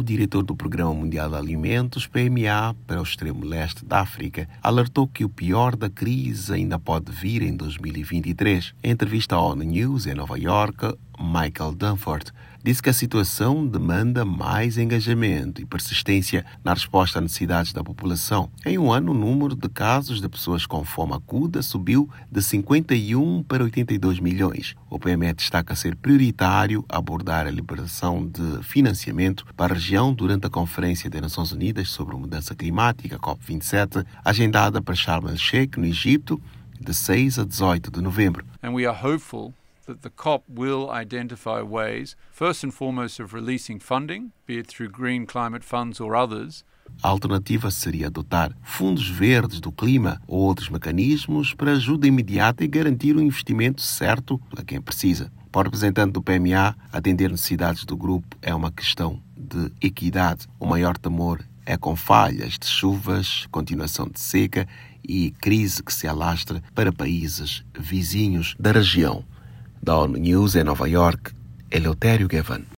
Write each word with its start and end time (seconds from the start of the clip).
o 0.00 0.04
diretor 0.04 0.42
do 0.42 0.56
Programa 0.56 0.94
Mundial 0.94 1.28
de 1.28 1.36
Alimentos, 1.36 2.06
PMA, 2.06 2.74
para 2.86 3.00
o 3.00 3.02
extremo 3.02 3.44
leste 3.44 3.84
da 3.84 4.00
África, 4.00 4.48
alertou 4.62 5.06
que 5.06 5.26
o 5.26 5.28
pior 5.28 5.76
da 5.76 5.90
crise 5.90 6.54
ainda 6.54 6.78
pode 6.78 7.12
vir 7.12 7.42
em 7.42 7.54
2023. 7.54 8.74
Em 8.82 8.90
entrevista 8.92 9.36
à 9.36 9.40
ONU 9.42 9.62
News 9.62 10.06
em 10.06 10.14
Nova 10.14 10.38
York, 10.38 10.96
Michael 11.20 11.74
Dunford 11.74 12.32
disse 12.62 12.82
que 12.82 12.90
a 12.90 12.94
situação 12.94 13.66
demanda 13.66 14.24
mais 14.24 14.76
engajamento 14.76 15.60
e 15.60 15.66
persistência 15.66 16.44
na 16.64 16.74
resposta 16.74 17.18
às 17.18 17.22
necessidades 17.22 17.72
da 17.72 17.82
população. 17.82 18.50
Em 18.64 18.78
um 18.78 18.92
ano, 18.92 19.12
o 19.12 19.14
número 19.14 19.54
de 19.54 19.68
casos 19.68 20.20
de 20.20 20.28
pessoas 20.28 20.66
com 20.66 20.84
fome 20.84 21.14
aguda 21.14 21.62
subiu 21.62 22.08
de 22.30 22.42
51 22.42 23.42
para 23.44 23.64
82 23.64 24.20
milhões. 24.20 24.74
O 24.88 24.98
PME 24.98 25.32
destaca 25.32 25.74
ser 25.74 25.96
prioritário 25.96 26.84
abordar 26.88 27.46
a 27.46 27.50
liberação 27.50 28.26
de 28.26 28.62
financiamento 28.62 29.44
para 29.56 29.72
a 29.72 29.76
região 29.76 30.12
durante 30.12 30.46
a 30.46 30.50
Conferência 30.50 31.08
das 31.08 31.22
Nações 31.22 31.52
Unidas 31.52 31.88
sobre 31.88 32.16
Mudança 32.16 32.54
Climática, 32.54 33.18
COP27, 33.18 34.04
agendada 34.24 34.82
para 34.82 34.94
Sharm 34.94 35.28
el-Sheikh, 35.28 35.78
no 35.78 35.86
Egito, 35.86 36.40
de 36.78 36.94
6 36.94 37.38
a 37.38 37.44
18 37.44 37.90
de 37.90 38.00
novembro. 38.00 38.44
And 38.62 38.72
we 38.72 38.86
are 38.86 38.96
hopeful 38.96 39.54
that 39.90 40.02
the 40.02 40.10
COP 40.10 40.44
will 40.48 40.88
identify 40.88 41.60
ways, 41.60 42.16
first 42.30 42.64
and 42.64 42.72
foremost, 42.72 43.18
of 43.18 43.34
releasing 43.34 43.80
funding, 43.80 44.30
be 44.46 44.58
it 44.58 44.68
through 44.68 44.88
green 44.88 45.26
climate 45.26 45.64
funds 45.64 46.00
or 46.00 46.14
others. 46.14 46.64
A 47.02 47.08
alternativa 47.08 47.70
seria 47.70 48.06
adotar 48.08 48.52
fundos 48.62 49.08
verdes 49.08 49.60
do 49.60 49.72
clima 49.72 50.20
ou 50.26 50.40
outros 50.40 50.68
mecanismos 50.68 51.54
para 51.54 51.72
ajuda 51.72 52.06
imediata 52.06 52.64
e 52.64 52.68
garantir 52.68 53.16
o 53.16 53.22
investimento 53.22 53.80
certo 53.80 54.40
a 54.56 54.62
quem 54.62 54.80
precisa. 54.80 55.32
Para 55.52 55.62
o 55.62 55.64
representante 55.64 56.12
do 56.12 56.22
PMA, 56.22 56.76
atender 56.92 57.30
necessidades 57.30 57.84
do 57.84 57.96
grupo 57.96 58.36
é 58.42 58.54
uma 58.54 58.70
questão 58.70 59.20
de 59.36 59.72
equidade. 59.80 60.46
O 60.58 60.66
maior 60.66 60.96
temor 60.96 61.42
é 61.64 61.76
com 61.76 61.96
falhas 61.96 62.58
de 62.58 62.66
chuvas, 62.66 63.46
continuação 63.50 64.08
de 64.08 64.20
seca 64.20 64.66
e 65.02 65.30
crise 65.40 65.82
que 65.82 65.94
se 65.94 66.06
alastra 66.06 66.62
para 66.74 66.92
países 66.92 67.64
vizinhos 67.76 68.54
da 68.58 68.72
região. 68.72 69.24
Da 69.82 70.06
News 70.06 70.56
in 70.56 70.66
Nova 70.66 70.86
York, 70.86 71.32
Eleutério 71.70 72.28
Gavan. 72.28 72.66